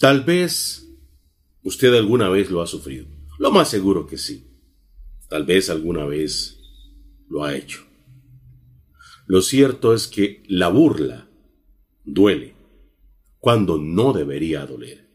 [0.00, 0.88] Tal vez
[1.62, 3.04] usted alguna vez lo ha sufrido.
[3.38, 4.46] Lo más seguro que sí.
[5.28, 6.58] Tal vez alguna vez
[7.28, 7.84] lo ha hecho.
[9.26, 11.28] Lo cierto es que la burla
[12.02, 12.54] duele
[13.40, 15.06] cuando no debería doler.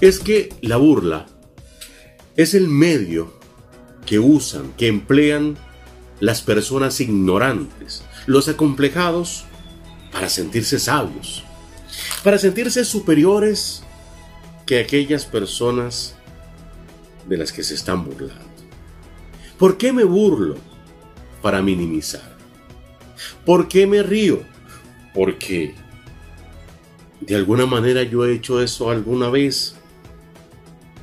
[0.00, 1.26] Es que la burla
[2.34, 3.43] es el medio
[4.04, 5.56] que usan, que emplean
[6.20, 9.44] las personas ignorantes, los acomplejados,
[10.12, 11.44] para sentirse sabios,
[12.22, 13.82] para sentirse superiores
[14.64, 16.14] que aquellas personas
[17.28, 18.44] de las que se están burlando.
[19.58, 20.56] ¿Por qué me burlo?
[21.42, 22.36] Para minimizar.
[23.44, 24.42] ¿Por qué me río?
[25.14, 25.74] Porque
[27.20, 29.74] de alguna manera yo he hecho eso alguna vez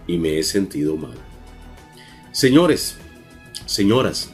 [0.08, 1.18] y me he sentido mal.
[2.32, 2.98] Señores,
[3.66, 4.32] señoras,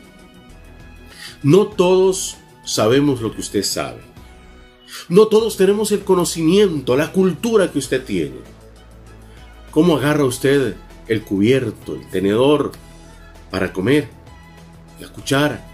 [1.41, 4.01] no todos sabemos lo que usted sabe.
[5.09, 8.37] No todos tenemos el conocimiento, la cultura que usted tiene.
[9.71, 10.75] ¿Cómo agarra usted
[11.07, 12.71] el cubierto, el tenedor
[13.49, 14.09] para comer?
[14.99, 15.65] La cuchara.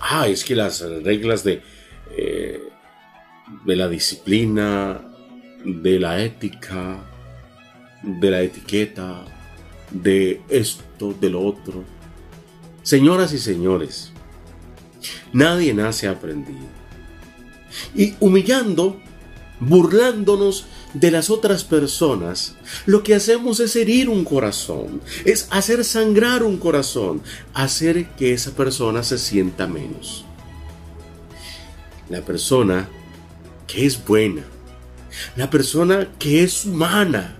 [0.00, 1.62] Ah, es que las reglas de,
[2.16, 2.62] eh,
[3.64, 5.00] de la disciplina,
[5.64, 6.98] de la ética,
[8.02, 9.24] de la etiqueta,
[9.90, 11.84] de esto, de lo otro.
[12.82, 14.12] Señoras y señores,
[15.32, 16.66] nadie nace aprendido.
[17.94, 19.00] Y humillando,
[19.60, 26.42] burlándonos de las otras personas, lo que hacemos es herir un corazón, es hacer sangrar
[26.42, 27.22] un corazón,
[27.54, 30.24] hacer que esa persona se sienta menos.
[32.08, 32.88] La persona
[33.68, 34.42] que es buena,
[35.36, 37.36] la persona que es humana,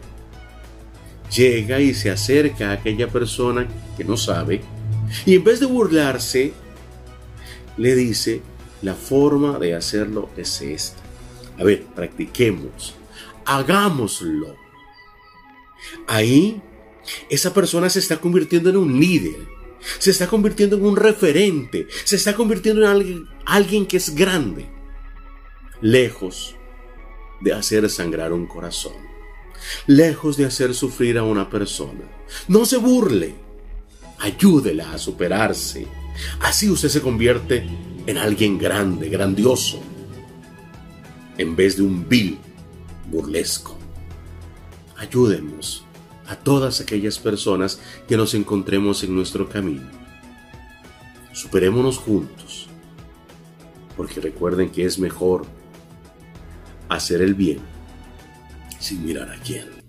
[1.34, 4.60] llega y se acerca a aquella persona que no sabe
[5.26, 6.52] y en vez de burlarse,
[7.76, 8.42] le dice,
[8.82, 11.02] la forma de hacerlo es esta.
[11.58, 12.94] A ver, practiquemos,
[13.44, 14.54] hagámoslo.
[16.06, 16.62] Ahí,
[17.28, 19.48] esa persona se está convirtiendo en un líder,
[19.98, 24.68] se está convirtiendo en un referente, se está convirtiendo en alguien, alguien que es grande,
[25.80, 26.54] lejos
[27.40, 29.19] de hacer sangrar un corazón
[29.86, 32.02] lejos de hacer sufrir a una persona.
[32.48, 33.34] No se burle,
[34.18, 35.86] ayúdela a superarse.
[36.40, 37.66] Así usted se convierte
[38.06, 39.80] en alguien grande, grandioso,
[41.38, 42.38] en vez de un vil
[43.10, 43.76] burlesco.
[44.96, 45.84] Ayúdenos
[46.26, 49.88] a todas aquellas personas que nos encontremos en nuestro camino.
[51.32, 52.68] Superémonos juntos,
[53.96, 55.46] porque recuerden que es mejor
[56.88, 57.69] hacer el bien
[58.80, 59.79] sin mirar a quién.